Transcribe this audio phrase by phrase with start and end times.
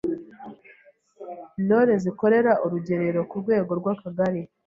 [1.59, 4.41] Intore zikorera urugerero ku rwego rw’Akagari